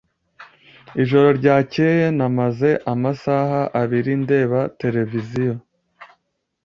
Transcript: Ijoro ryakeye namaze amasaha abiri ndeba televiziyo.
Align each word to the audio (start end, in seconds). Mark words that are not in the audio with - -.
Ijoro 1.01 1.27
ryakeye 1.39 2.05
namaze 2.17 2.69
amasaha 2.93 3.59
abiri 3.81 4.11
ndeba 4.23 4.59
televiziyo. 4.81 5.53